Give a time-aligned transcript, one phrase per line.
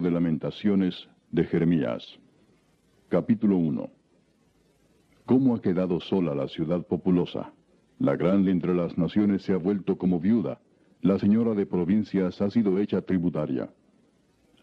[0.00, 2.18] De Lamentaciones de Jeremías
[3.10, 3.90] Capítulo 1
[5.26, 7.52] ¿Cómo ha quedado sola la ciudad populosa?
[7.98, 10.58] La grande entre las naciones se ha vuelto como viuda,
[11.02, 13.68] la señora de provincias ha sido hecha tributaria.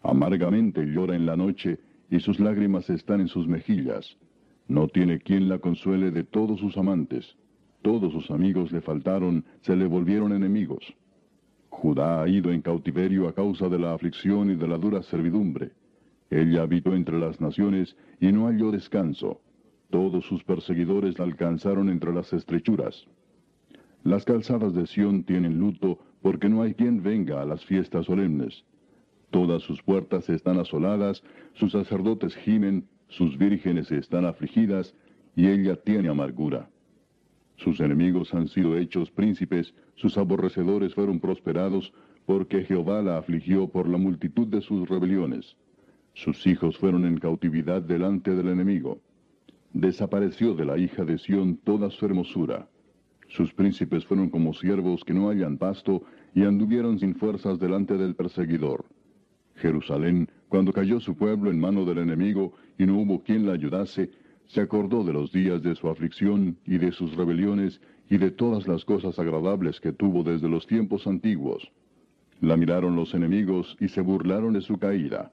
[0.02, 1.78] Amargamente llora en la noche
[2.10, 4.16] y sus lágrimas están en sus mejillas.
[4.66, 7.36] No tiene quien la consuele de todos sus amantes.
[7.82, 10.82] Todos sus amigos le faltaron, se le volvieron enemigos.
[11.70, 15.70] Judá ha ido en cautiverio a causa de la aflicción y de la dura servidumbre.
[16.30, 19.40] Ella habitó entre las naciones y no halló descanso.
[19.90, 23.06] Todos sus perseguidores la alcanzaron entre las estrechuras.
[24.04, 28.64] Las calzadas de Sión tienen luto porque no hay quien venga a las fiestas solemnes.
[29.30, 31.22] Todas sus puertas están asoladas,
[31.54, 34.94] sus sacerdotes gimen, sus vírgenes están afligidas,
[35.36, 36.68] y ella tiene amargura.
[37.58, 41.92] Sus enemigos han sido hechos príncipes, sus aborrecedores fueron prosperados,
[42.24, 45.56] porque Jehová la afligió por la multitud de sus rebeliones.
[46.14, 49.00] Sus hijos fueron en cautividad delante del enemigo.
[49.72, 52.68] Desapareció de la hija de Sión toda su hermosura.
[53.26, 56.04] Sus príncipes fueron como siervos que no hallan pasto,
[56.34, 58.84] y anduvieron sin fuerzas delante del perseguidor.
[59.56, 64.10] Jerusalén, cuando cayó su pueblo en mano del enemigo y no hubo quien la ayudase,
[64.48, 68.66] se acordó de los días de su aflicción y de sus rebeliones y de todas
[68.66, 71.70] las cosas agradables que tuvo desde los tiempos antiguos.
[72.40, 75.32] La miraron los enemigos y se burlaron de su caída.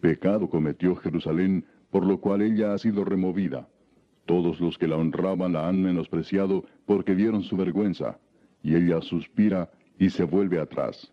[0.00, 3.68] Pecado cometió Jerusalén, por lo cual ella ha sido removida.
[4.26, 8.18] Todos los que la honraban la han menospreciado porque vieron su vergüenza,
[8.62, 11.12] y ella suspira y se vuelve atrás.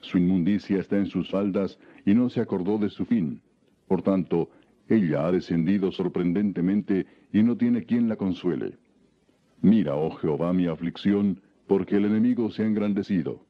[0.00, 3.40] Su inmundicia está en sus faldas y no se acordó de su fin.
[3.88, 4.50] Por tanto,
[4.88, 8.78] ella ha descendido sorprendentemente y no tiene quien la consuele.
[9.60, 13.40] Mira, oh Jehová, mi aflicción, porque el enemigo se ha engrandecido.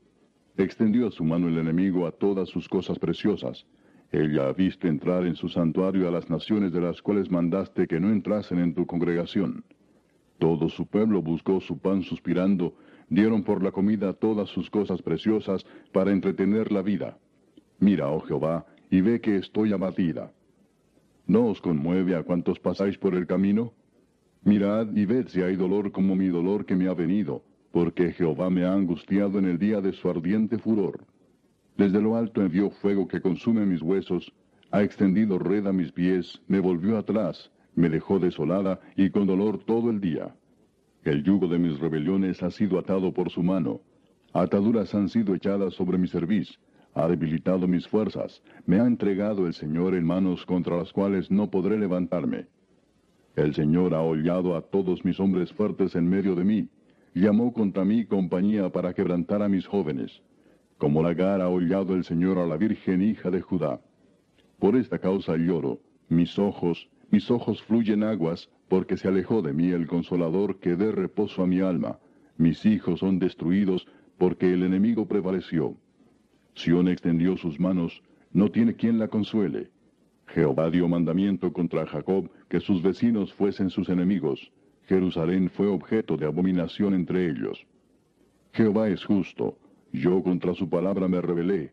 [0.56, 3.66] Extendió su mano el enemigo a todas sus cosas preciosas.
[4.12, 8.00] Ella ha visto entrar en su santuario a las naciones de las cuales mandaste que
[8.00, 9.64] no entrasen en tu congregación.
[10.38, 12.75] Todo su pueblo buscó su pan suspirando,
[13.08, 17.19] dieron por la comida todas sus cosas preciosas para entretener la vida.
[17.78, 20.32] Mira, oh Jehová, y ve que estoy abatida.
[21.26, 23.72] ¿No os conmueve a cuantos pasáis por el camino?
[24.44, 27.42] Mirad y ved si hay dolor como mi dolor que me ha venido,
[27.72, 31.04] porque Jehová me ha angustiado en el día de su ardiente furor.
[31.76, 34.32] Desde lo alto envió fuego que consume mis huesos,
[34.70, 39.64] ha extendido red a mis pies, me volvió atrás, me dejó desolada y con dolor
[39.64, 40.34] todo el día.
[41.04, 43.81] El yugo de mis rebeliones ha sido atado por su mano.
[44.32, 46.58] Ataduras han sido echadas sobre mi cerviz.
[46.96, 48.42] Ha debilitado mis fuerzas.
[48.64, 52.46] Me ha entregado el Señor en manos contra las cuales no podré levantarme.
[53.34, 56.70] El Señor ha hollado a todos mis hombres fuertes en medio de mí.
[57.12, 60.22] Llamó contra mí compañía para quebrantar a mis jóvenes.
[60.78, 63.78] Como lagar ha hollado el Señor a la Virgen hija de Judá.
[64.58, 65.80] Por esta causa lloro.
[66.08, 70.92] Mis ojos, mis ojos fluyen aguas, porque se alejó de mí el consolador que dé
[70.92, 71.98] reposo a mi alma.
[72.38, 73.86] Mis hijos son destruidos,
[74.16, 75.76] porque el enemigo prevaleció.
[76.56, 78.03] Sión extendió sus manos,
[78.33, 79.71] no tiene quien la consuele.
[80.28, 84.50] Jehová dio mandamiento contra Jacob que sus vecinos fuesen sus enemigos.
[84.87, 87.67] Jerusalén fue objeto de abominación entre ellos.
[88.53, 89.59] Jehová es justo,
[89.93, 91.72] yo contra su palabra me rebelé.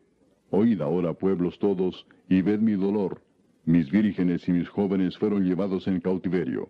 [0.50, 3.22] Oíd ahora, pueblos todos, y ved mi dolor.
[3.64, 6.68] Mis vírgenes y mis jóvenes fueron llevados en cautiverio.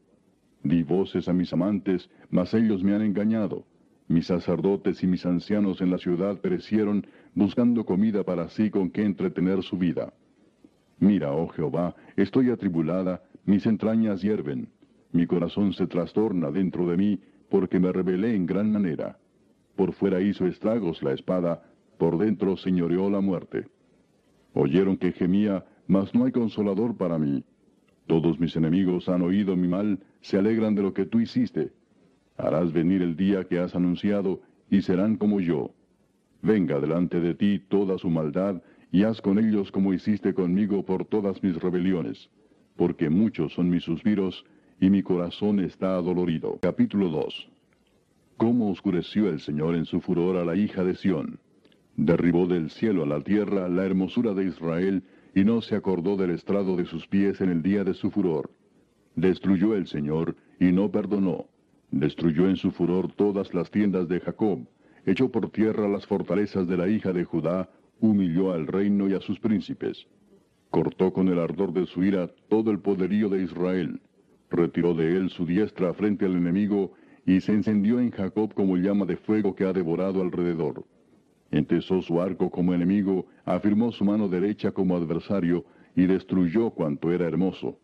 [0.63, 3.67] Di voces a mis amantes, mas ellos me han engañado.
[4.07, 9.03] Mis sacerdotes y mis ancianos en la ciudad perecieron, buscando comida para sí con que
[9.03, 10.13] entretener su vida.
[10.99, 14.69] Mira, oh Jehová, estoy atribulada, mis entrañas hierven.
[15.13, 19.19] Mi corazón se trastorna dentro de mí, porque me rebelé en gran manera.
[19.77, 21.63] Por fuera hizo estragos la espada,
[21.99, 23.67] por dentro señoreó la muerte.
[24.55, 27.45] Oyeron que gemía, mas no hay consolador para mí.
[28.07, 31.73] Todos mis enemigos han oído mi mal, se alegran de lo que tú hiciste.
[32.37, 34.41] Harás venir el día que has anunciado,
[34.71, 35.71] y serán como yo.
[36.45, 38.61] Venga delante de ti toda su maldad,
[38.93, 42.29] y haz con ellos como hiciste conmigo por todas mis rebeliones,
[42.77, 44.45] porque muchos son mis suspiros,
[44.79, 46.59] y mi corazón está adolorido.
[46.61, 47.49] Capítulo 2
[48.37, 51.39] Cómo oscureció el Señor en su furor a la hija de Sión.
[51.97, 55.03] Derribó del cielo a la tierra la hermosura de Israel,
[55.35, 58.51] y no se acordó del estrado de sus pies en el día de su furor.
[59.17, 61.47] Destruyó el Señor, y no perdonó.
[61.91, 64.67] Destruyó en su furor todas las tiendas de Jacob,
[65.07, 67.69] echó por tierra las fortalezas de la hija de Judá,
[68.01, 70.07] humilló al reino y a sus príncipes.
[70.71, 74.01] Cortó con el ardor de su ira todo el poderío de Israel.
[74.51, 76.93] Retiró de él su diestra frente al enemigo,
[77.27, 80.85] y se encendió en Jacob como llama de fuego que ha devorado alrededor.
[81.51, 85.65] Entesó su arco como enemigo, afirmó su mano derecha como adversario,
[85.97, 87.79] y destruyó cuanto era hermoso.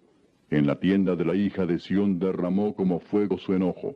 [0.50, 3.94] En la tienda de la hija de Sión derramó como fuego su enojo.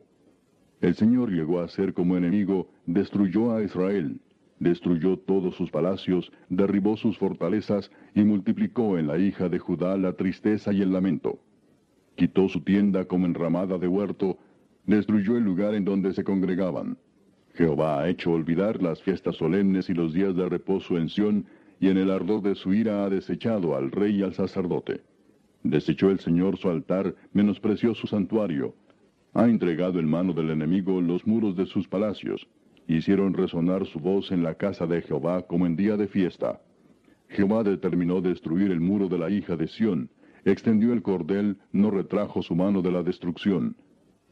[0.81, 4.19] El Señor llegó a ser como enemigo, destruyó a Israel,
[4.59, 10.13] destruyó todos sus palacios, derribó sus fortalezas y multiplicó en la hija de Judá la
[10.13, 11.39] tristeza y el lamento.
[12.15, 14.37] Quitó su tienda como enramada de huerto,
[14.85, 16.97] destruyó el lugar en donde se congregaban.
[17.55, 21.45] Jehová ha hecho olvidar las fiestas solemnes y los días de reposo en Sión,
[21.79, 25.01] y en el ardor de su ira ha desechado al rey y al sacerdote.
[25.63, 28.75] Desechó el Señor su altar, menospreció su santuario.
[29.35, 32.47] Ha entregado en mano del enemigo los muros de sus palacios.
[32.87, 36.61] Hicieron resonar su voz en la casa de Jehová como en día de fiesta.
[37.27, 40.09] Jehová determinó destruir el muro de la hija de Sión.
[40.45, 43.75] Extendió el cordel, no retrajo su mano de la destrucción.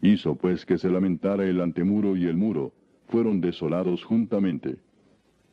[0.02, 2.72] Hizo pues que se lamentara el antemuro y el muro.
[3.10, 4.78] Fueron desolados juntamente.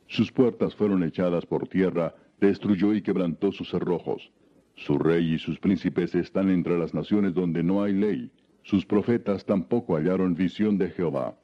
[0.06, 4.30] Sus puertas fueron echadas por tierra, destruyó y quebrantó sus cerrojos.
[4.76, 8.30] Su rey y sus príncipes están entre las naciones donde no hay ley.
[8.62, 11.34] Sus profetas tampoco hallaron visión de Jehová.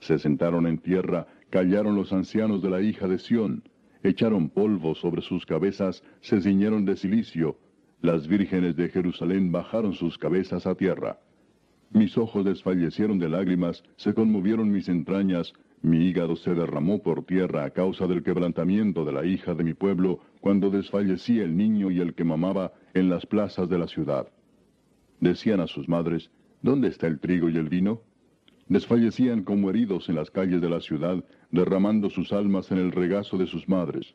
[0.00, 3.62] Se sentaron en tierra, callaron los ancianos de la hija de Sión,
[4.02, 7.58] echaron polvo sobre sus cabezas, se ciñeron de silicio.
[8.00, 11.20] Las vírgenes de Jerusalén bajaron sus cabezas a tierra.
[11.90, 17.64] Mis ojos desfallecieron de lágrimas, se conmovieron mis entrañas, mi hígado se derramó por tierra
[17.64, 22.00] a causa del quebrantamiento de la hija de mi pueblo, cuando desfallecía el niño y
[22.00, 24.28] el que mamaba en las plazas de la ciudad.
[25.20, 26.30] Decían a sus madres,
[26.64, 28.00] ¿Dónde está el trigo y el vino?
[28.68, 33.36] Desfallecían como heridos en las calles de la ciudad, derramando sus almas en el regazo
[33.36, 34.14] de sus madres.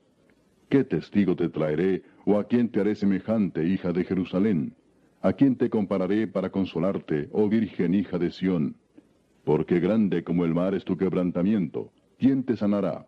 [0.67, 4.73] ¿Qué testigo te traeré, o a quién te haré semejante, hija de Jerusalén?
[5.21, 8.75] ¿A quién te compararé para consolarte, oh Virgen hija de Sión?
[9.43, 13.05] Porque grande como el mar es tu quebrantamiento, ¿quién te sanará?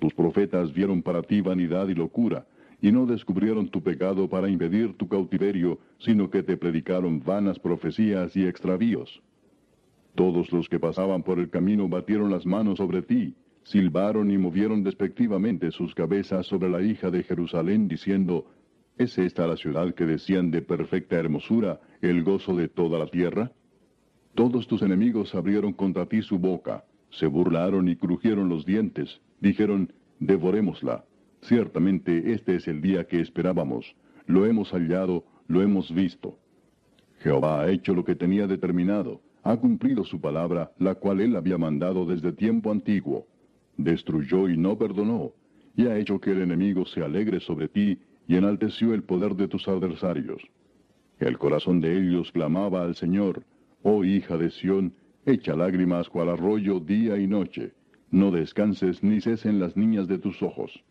[0.00, 2.46] Tus profetas vieron para ti vanidad y locura,
[2.84, 8.36] y no descubrieron tu pecado para impedir tu cautiverio, sino que te predicaron vanas profecías
[8.36, 9.22] y extravíos.
[10.14, 14.84] Todos los que pasaban por el camino batieron las manos sobre ti, silbaron y movieron
[14.84, 18.44] despectivamente sus cabezas sobre la hija de Jerusalén, diciendo,
[18.98, 23.50] ¿Es esta la ciudad que decían de perfecta hermosura, el gozo de toda la tierra?
[24.34, 29.90] Todos tus enemigos abrieron contra ti su boca, se burlaron y crujieron los dientes, dijeron,
[30.18, 31.06] devorémosla.
[31.44, 33.94] Ciertamente este es el día que esperábamos,
[34.26, 36.38] lo hemos hallado, lo hemos visto.
[37.18, 41.58] Jehová ha hecho lo que tenía determinado, ha cumplido su palabra, la cual él había
[41.58, 43.26] mandado desde tiempo antiguo.
[43.76, 45.32] Destruyó y no perdonó,
[45.76, 49.46] y ha hecho que el enemigo se alegre sobre ti, y enalteció el poder de
[49.46, 50.42] tus adversarios.
[51.18, 53.44] El corazón de ellos clamaba al Señor,
[53.82, 54.94] Oh hija de Sión,
[55.26, 57.74] echa lágrimas cual arroyo día y noche.
[58.10, 60.82] No descanses ni cesen las niñas de tus ojos.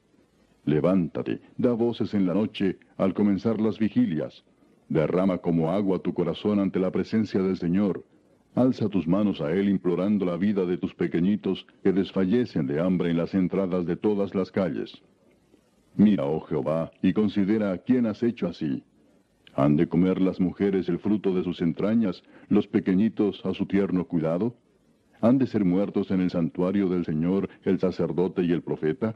[0.65, 4.43] Levántate, da voces en la noche al comenzar las vigilias.
[4.89, 8.05] Derrama como agua tu corazón ante la presencia del Señor.
[8.55, 13.09] Alza tus manos a Él implorando la vida de tus pequeñitos que desfallecen de hambre
[13.09, 15.01] en las entradas de todas las calles.
[15.95, 18.83] Mira, oh Jehová, y considera a quién has hecho así
[19.55, 24.05] ¿Han de comer las mujeres el fruto de sus entrañas, los pequeñitos a su tierno
[24.05, 24.55] cuidado?
[25.21, 29.15] ¿Han de ser muertos en el santuario del Señor el sacerdote y el profeta?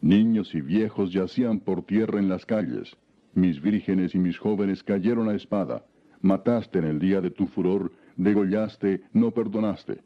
[0.00, 2.96] Niños y viejos yacían por tierra en las calles.
[3.34, 5.84] Mis vírgenes y mis jóvenes cayeron a espada.
[6.20, 10.02] Mataste en el día de tu furor, degollaste, no perdonaste.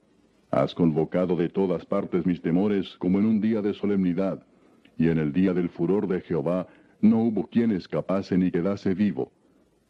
[0.50, 4.42] Has convocado de todas partes mis temores como en un día de solemnidad.
[4.96, 6.66] Y en el día del furor de Jehová
[7.00, 9.32] no hubo quien escapase ni quedase vivo.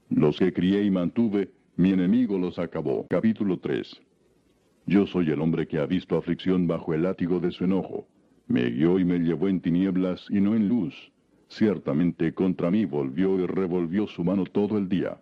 [0.08, 3.06] Los que crié y mantuve, mi enemigo los acabó.
[3.08, 4.00] Capítulo 3.
[4.86, 8.06] Yo soy el hombre que ha visto aflicción bajo el látigo de su enojo.
[8.52, 10.94] Me guió y me llevó en tinieblas y no en luz.
[11.48, 15.16] Ciertamente contra mí volvió y revolvió su mano todo el día.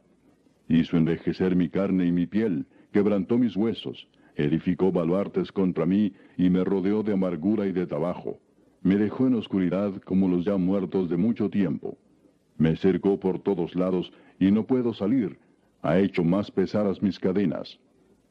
[0.68, 6.50] Hizo envejecer mi carne y mi piel, quebrantó mis huesos, edificó baluartes contra mí y
[6.50, 8.40] me rodeó de amargura y de trabajo.
[8.82, 11.96] Me dejó en oscuridad como los ya muertos de mucho tiempo.
[12.58, 15.38] Me cercó por todos lados y no puedo salir.
[15.82, 17.78] Ha hecho más pesadas mis cadenas.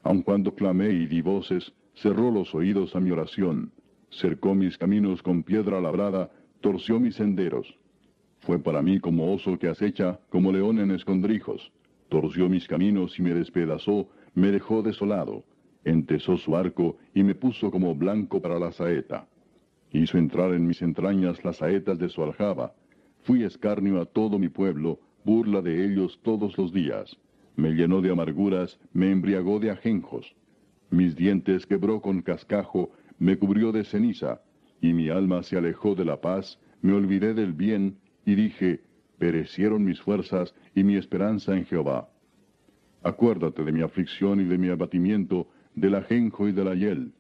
[0.04, 3.72] Aun cuando clamé y di voces, cerró los oídos a mi oración.
[4.12, 7.78] Cercó mis caminos con piedra labrada, torció mis senderos.
[8.40, 11.72] Fue para mí como oso que acecha, como león en escondrijos.
[12.10, 15.44] Torció mis caminos y me despedazó, me dejó desolado.
[15.84, 19.28] Entesó su arco y me puso como blanco para la saeta.
[19.92, 22.74] Hizo entrar en mis entrañas las saetas de su aljaba.
[23.24, 27.18] Fui escarnio a todo mi pueblo, burla de ellos todos los días.
[27.56, 30.36] Me llenó de amarguras, me embriagó de ajenjos.
[30.90, 34.42] Mis dientes quebró con cascajo, me cubrió de ceniza.
[34.82, 38.80] y mi alma se alejó de la paz, me olvidé del bien, y dije,
[39.18, 42.08] perecieron mis fuerzas y mi esperanza en Jehová.
[43.04, 47.12] Acuérdate de mi aflicción y de mi abatimiento, del ajenjo y del ayel.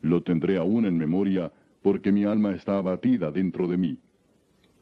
[0.00, 3.98] Lo tendré aún en memoria, porque mi alma está abatida dentro de mí.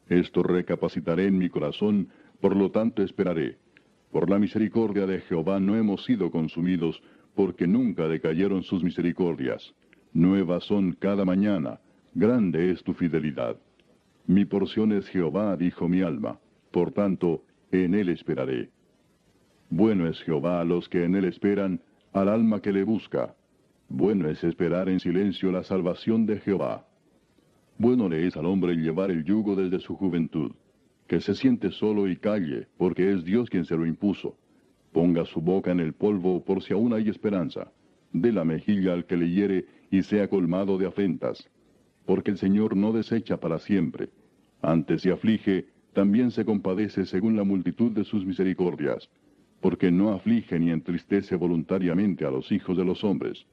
[0.08, 2.08] Esto recapacitaré en mi corazón,
[2.40, 3.58] por lo tanto esperaré.
[4.12, 7.02] Por la misericordia de Jehová no hemos sido consumidos,
[7.34, 9.74] porque nunca decayeron sus misericordias.
[10.12, 11.80] Nuevas son cada mañana,
[12.14, 13.56] grande es tu fidelidad.
[14.26, 16.40] Mi porción es Jehová, dijo mi alma,
[16.72, 18.70] por tanto, en él esperaré.
[19.68, 21.80] Bueno es Jehová a los que en él esperan,
[22.12, 23.36] al alma que le busca.
[23.88, 26.86] Bueno es esperar en silencio la salvación de Jehová.
[27.78, 30.50] Bueno le es al hombre llevar el yugo desde su juventud,
[31.06, 34.36] que se siente solo y calle, porque es Dios quien se lo impuso.
[34.92, 37.70] Ponga su boca en el polvo por si aún hay esperanza.
[38.12, 41.48] Dé la mejilla al que le hiere y sea colmado de afrentas.
[42.06, 44.08] Porque el Señor no desecha para siempre.
[44.62, 49.08] Antes se aflige, también se compadece según la multitud de sus misericordias.
[49.60, 53.46] Porque no aflige ni entristece voluntariamente a los hijos de los hombres.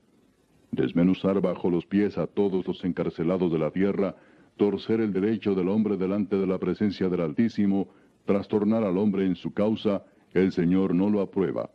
[0.71, 4.15] Desmenuzar bajo los pies a todos los encarcelados de la tierra,
[4.57, 7.89] torcer el derecho del hombre delante de la presencia del Altísimo,
[8.25, 11.69] trastornar al hombre en su causa, el Señor no lo aprueba.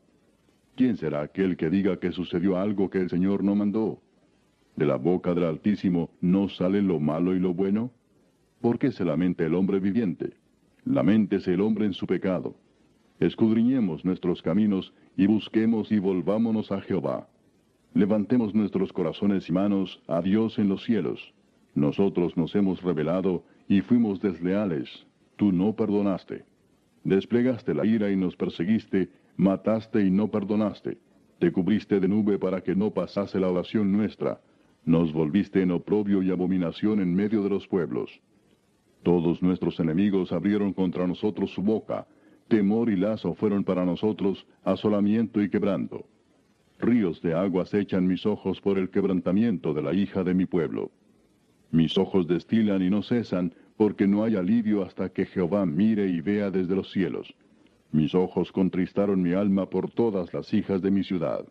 [0.74, 4.00] ¿Quién será aquel que diga que sucedió algo que el Señor no mandó?
[4.76, 7.90] ¿De la boca del Altísimo no sale lo malo y lo bueno?
[8.60, 10.32] ¿Por qué se lamenta el hombre viviente?
[10.84, 12.56] Lamentese el hombre en su pecado.
[13.20, 17.28] Escudriñemos nuestros caminos y busquemos y volvámonos a Jehová.
[17.92, 21.34] Levantemos nuestros corazones y manos a Dios en los cielos.
[21.74, 25.06] Nosotros nos hemos rebelado y fuimos desleales.
[25.36, 26.44] Tú no perdonaste.
[27.04, 30.98] Desplegaste la ira y nos perseguiste, mataste y no perdonaste.
[31.38, 34.40] Te cubriste de nube para que no pasase la oración nuestra.
[34.84, 38.20] Nos volviste en oprobio y abominación en medio de los pueblos.
[39.02, 42.06] Todos nuestros enemigos abrieron contra nosotros su boca.
[42.48, 46.06] Temor y lazo fueron para nosotros asolamiento y quebranto.
[46.78, 50.90] Ríos de aguas echan mis ojos por el quebrantamiento de la hija de mi pueblo.
[51.70, 56.20] Mis ojos destilan y no cesan, porque no hay alivio hasta que Jehová mire y
[56.20, 57.34] vea desde los cielos.
[57.92, 61.46] Mis ojos contristaron mi alma por todas las hijas de mi ciudad.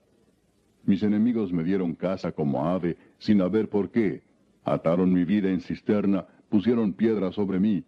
[0.86, 4.24] Mis enemigos me dieron casa como ave, sin haber por qué.
[4.64, 7.84] Ataron mi vida en cisterna, pusieron piedra sobre mí.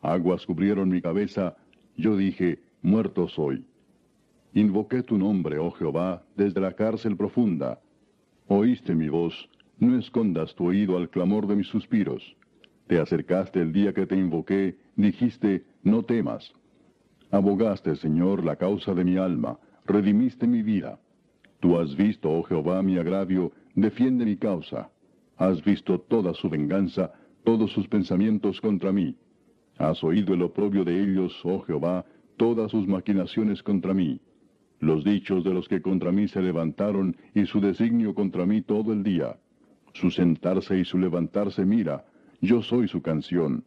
[0.00, 1.56] Aguas cubrieron mi cabeza.
[1.96, 3.64] Yo dije, muerto soy.
[4.54, 7.80] Invoqué tu nombre, oh Jehová, desde la cárcel profunda.
[8.46, 12.36] Oíste mi voz, no escondas tu oído al clamor de mis suspiros.
[12.86, 16.54] Te acercaste el día que te invoqué, dijiste, no temas.
[17.30, 20.98] Abogaste, Señor, la causa de mi alma, redimiste mi vida.
[21.60, 24.90] Tú has visto, oh Jehová, mi agravio, defiende mi causa.
[25.36, 27.12] Has visto toda su venganza,
[27.44, 29.16] todos sus pensamientos contra mí.
[29.78, 32.04] Has oído el oprobio de ellos, oh Jehová,
[32.36, 34.20] todas sus maquinaciones contra mí.
[34.78, 38.92] Los dichos de los que contra mí se levantaron y su designio contra mí todo
[38.92, 39.36] el día.
[39.94, 42.04] Su sentarse y su levantarse mira,
[42.40, 43.64] yo soy su canción.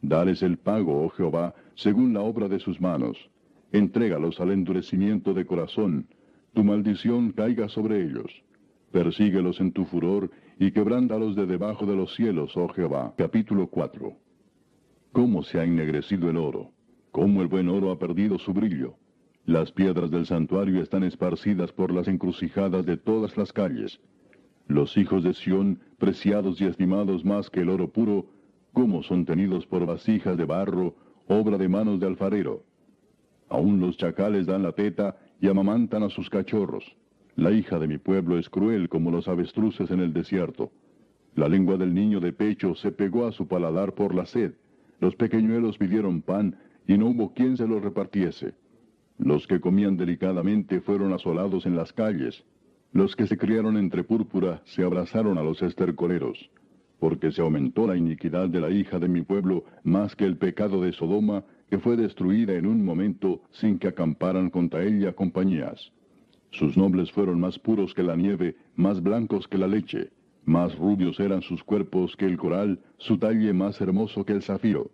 [0.00, 3.16] Dales el pago, oh Jehová, según la obra de sus manos.
[3.72, 6.06] Entrégalos al endurecimiento de corazón.
[6.52, 8.30] Tu maldición caiga sobre ellos.
[8.92, 13.14] Persíguelos en tu furor y quebrántalos de debajo de los cielos, oh Jehová.
[13.18, 14.12] Capítulo 4.
[15.12, 16.70] ¿Cómo se ha ennegrecido el oro?
[17.10, 18.94] ¿Cómo el buen oro ha perdido su brillo?
[19.46, 24.00] Las piedras del santuario están esparcidas por las encrucijadas de todas las calles.
[24.68, 28.26] Los hijos de Sión, preciados y estimados más que el oro puro,
[28.72, 30.94] como son tenidos por vasijas de barro,
[31.28, 32.62] obra de manos de alfarero.
[33.48, 36.96] Aún los chacales dan la teta y amamantan a sus cachorros.
[37.36, 40.70] La hija de mi pueblo es cruel como los avestruces en el desierto.
[41.34, 44.54] La lengua del niño de pecho se pegó a su paladar por la sed.
[45.00, 48.54] Los pequeñuelos pidieron pan y no hubo quien se lo repartiese.
[49.18, 52.44] Los que comían delicadamente fueron asolados en las calles.
[52.92, 56.50] Los que se criaron entre púrpura se abrazaron a los estercoleros,
[56.98, 60.80] porque se aumentó la iniquidad de la hija de mi pueblo más que el pecado
[60.80, 65.92] de Sodoma, que fue destruida en un momento sin que acamparan contra ella compañías.
[66.50, 70.10] Sus nobles fueron más puros que la nieve, más blancos que la leche,
[70.44, 74.90] más rubios eran sus cuerpos que el coral, su talle más hermoso que el zafiro.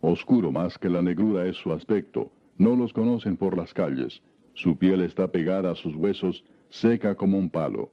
[0.00, 4.22] Oscuro más que la negrura es su aspecto, no los conocen por las calles,
[4.54, 7.90] su piel está pegada a sus huesos, seca como un palo.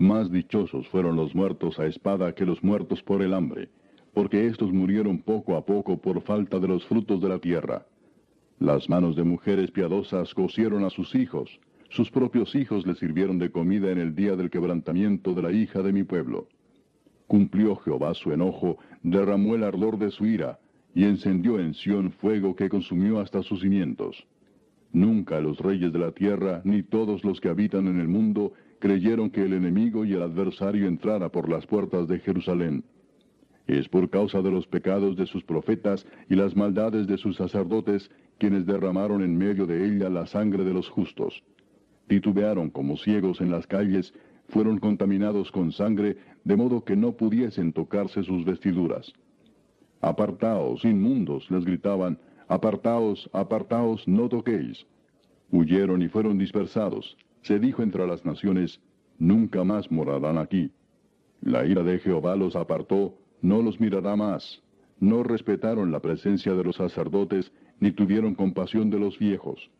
[0.00, 3.68] Más dichosos fueron los muertos a espada que los muertos por el hambre,
[4.14, 7.84] porque éstos murieron poco a poco por falta de los frutos de la tierra.
[8.58, 13.50] Las manos de mujeres piadosas cosieron a sus hijos, sus propios hijos les sirvieron de
[13.50, 16.48] comida en el día del quebrantamiento de la hija de mi pueblo.
[17.26, 20.60] Cumplió Jehová su enojo, derramó el ardor de su ira,
[20.94, 24.26] y encendió en Sión fuego que consumió hasta sus cimientos.
[24.92, 29.30] Nunca los reyes de la tierra, ni todos los que habitan en el mundo, creyeron
[29.30, 32.84] que el enemigo y el adversario entrara por las puertas de Jerusalén.
[33.66, 38.10] Es por causa de los pecados de sus profetas y las maldades de sus sacerdotes
[38.38, 41.44] quienes derramaron en medio de ella la sangre de los justos.
[42.08, 44.12] Titubearon como ciegos en las calles,
[44.48, 49.12] fueron contaminados con sangre, de modo que no pudiesen tocarse sus vestiduras.
[50.00, 52.18] Apartaos, inmundos, les gritaban,
[52.50, 54.84] apartaos, apartaos, no toquéis.
[55.52, 57.16] Huyeron y fueron dispersados.
[57.42, 58.80] Se dijo entre las naciones,
[59.18, 60.72] nunca más morarán aquí.
[61.40, 64.62] La ira de Jehová los apartó, no los mirará más.
[64.98, 69.70] No respetaron la presencia de los sacerdotes, ni tuvieron compasión de los viejos.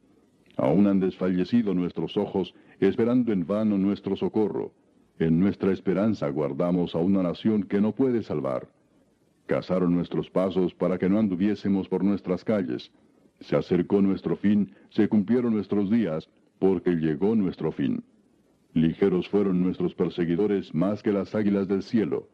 [0.57, 4.73] Aún han desfallecido nuestros ojos, esperando en vano nuestro socorro.
[5.19, 8.69] En nuestra esperanza guardamos a una nación que no puede salvar.
[9.51, 12.93] Cazaron nuestros pasos para que no anduviésemos por nuestras calles.
[13.41, 16.31] Se acercó nuestro fin, se cumplieron nuestros días,
[16.61, 18.05] porque llegó nuestro fin.
[18.75, 22.29] Ligeros fueron nuestros perseguidores más que las águilas del cielo.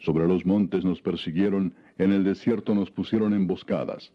[0.00, 4.12] Sobre los montes nos persiguieron, en el desierto nos pusieron emboscadas.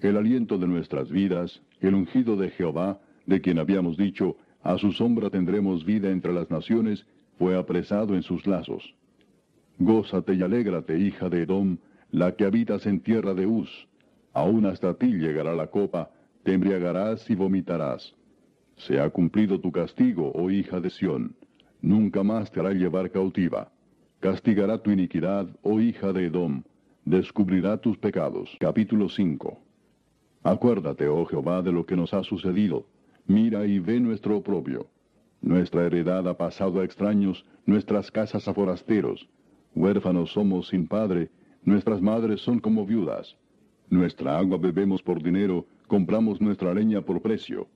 [0.00, 4.90] El aliento de nuestras vidas, el ungido de Jehová, de quien habíamos dicho, a su
[4.90, 7.06] sombra tendremos vida entre las naciones,
[7.38, 8.97] fue apresado en sus lazos.
[9.78, 11.78] Gózate y alégrate, hija de Edom,
[12.10, 13.70] la que habitas en tierra de Uz.
[14.32, 16.10] Aún hasta ti llegará la copa,
[16.42, 18.14] te embriagarás y vomitarás.
[18.76, 21.36] Se ha cumplido tu castigo, oh hija de Sión.
[21.80, 23.70] Nunca más te hará llevar cautiva.
[24.20, 26.64] Castigará tu iniquidad, oh hija de Edom,
[27.04, 28.50] descubrirá tus pecados.
[28.58, 29.58] Capítulo 5
[30.42, 32.86] Acuérdate, oh Jehová, de lo que nos ha sucedido.
[33.26, 34.88] Mira y ve nuestro oprobio.
[35.40, 39.28] Nuestra heredad ha pasado a extraños, nuestras casas a forasteros.
[39.78, 41.30] Huérfanos somos sin padre,
[41.62, 43.36] nuestras madres son como viudas.
[43.88, 47.68] Nuestra agua bebemos por dinero, compramos nuestra leña por precio.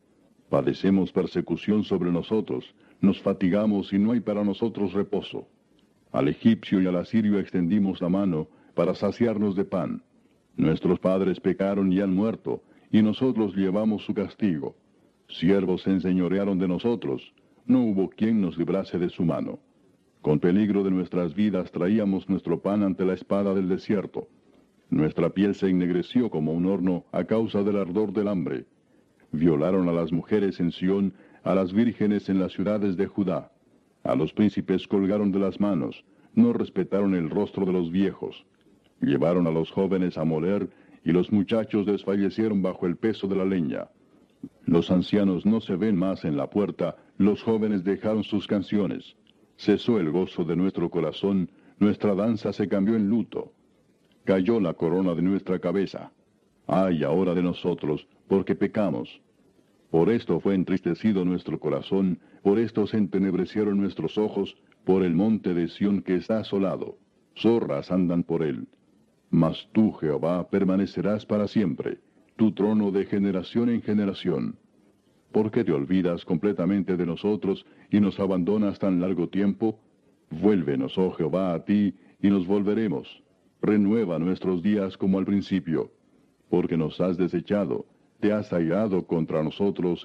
[0.50, 2.64] Padecemos persecución sobre nosotros,
[3.00, 5.46] nos fatigamos y no hay para nosotros reposo.
[6.11, 10.03] Al egipcio y al asirio extendimos la mano para saciarnos de pan.
[10.57, 14.74] Nuestros padres pecaron y han muerto, y nosotros llevamos su castigo.
[15.29, 17.33] Siervos se enseñorearon de nosotros,
[17.64, 19.61] no hubo quien nos librase de su mano.
[20.22, 24.28] Con peligro de nuestras vidas traíamos nuestro pan ante la espada del desierto.
[24.88, 28.66] Nuestra piel se ennegreció como un horno a causa del ardor del hambre.
[29.32, 33.50] Violaron a las mujeres en Sión, a las vírgenes en las ciudades de Judá.
[34.04, 36.04] A los príncipes colgaron de las manos,
[36.35, 38.46] no respetaron el rostro de los viejos.
[39.00, 40.70] Llevaron a los jóvenes a moler,
[41.04, 43.88] y los muchachos desfallecieron bajo el peso de la leña.
[44.66, 49.16] Los ancianos no se ven más en la puerta, los jóvenes dejaron sus canciones.
[49.64, 51.48] Cesó el gozo de nuestro corazón,
[51.79, 53.53] nuestra danza se cambió en luto.
[54.25, 56.11] Cayó la corona de nuestra cabeza.
[56.66, 59.20] Ay ahora de nosotros, porque pecamos.
[59.88, 65.55] Por esto fue entristecido nuestro corazón, por esto se entenebrecieron nuestros ojos, por el monte
[65.55, 66.98] de Sión que está asolado.
[67.38, 68.66] Zorras andan por él.
[69.31, 71.98] Mas tú, Jehová, permanecerás para siempre,
[72.35, 74.57] tu trono de generación en generación.
[75.33, 79.79] ¿Por qué te olvidas completamente de nosotros y nos abandonas tan largo tiempo?
[80.31, 83.23] Vuélvenos, oh Jehová, a ti, y nos volveremos.
[83.62, 85.90] Renueva nuestros días como al principio,
[86.51, 87.87] porque nos has desechado,
[88.21, 90.01] te has airado contra nosotros